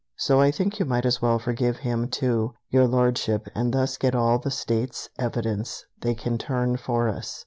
[0.15, 4.15] So I think you might as well forgive him, too, Your Lordship, and thus get
[4.15, 7.39] all the states' evidence they can turn for us.